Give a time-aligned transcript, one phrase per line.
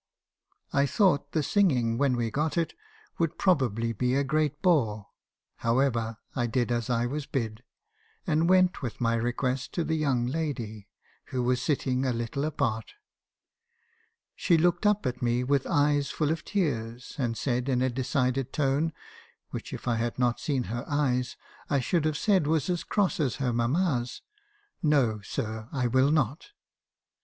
[0.73, 2.73] "I thought the singing, when we got it,
[3.19, 5.09] would probably be a great bore;
[5.57, 7.61] however, I did as I was bid,
[8.25, 10.87] and went with my request to the young lady,
[11.25, 12.93] who was sitting a little apart.
[14.35, 18.51] She looked up at me with eyes full of tears, and said, in a decided
[18.51, 18.93] tone
[19.51, 21.37] (which, if I had not seen her eyes,
[21.69, 24.23] I should have said was as cross as her mamma's),
[24.81, 26.47] 'No, sir, I will not.'